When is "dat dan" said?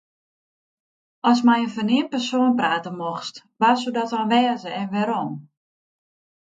3.95-4.29